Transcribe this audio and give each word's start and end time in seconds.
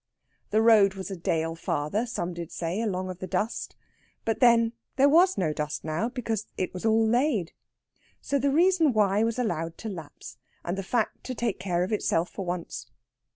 The 0.49 0.63
road 0.63 0.95
was 0.95 1.11
a 1.11 1.15
dale 1.15 1.53
farther, 1.53 2.07
some 2.07 2.33
did 2.33 2.51
say, 2.51 2.81
along 2.81 3.11
of 3.11 3.19
the 3.19 3.27
dust. 3.27 3.75
But, 4.25 4.39
then, 4.39 4.73
there 4.95 5.07
was 5.07 5.37
no 5.37 5.53
dust 5.53 5.83
now, 5.83 6.09
because 6.09 6.47
it 6.57 6.73
was 6.73 6.87
all 6.87 7.05
laid. 7.07 7.53
So 8.19 8.39
the 8.39 8.49
reason 8.49 8.93
why 8.93 9.23
was 9.23 9.37
allowed 9.37 9.77
to 9.77 9.89
lapse, 9.89 10.37
and 10.65 10.75
the 10.75 10.81
fact 10.81 11.23
to 11.25 11.35
take 11.35 11.59
care 11.59 11.83
of 11.83 11.91
itself 11.93 12.31
for 12.31 12.43
once. 12.43 12.87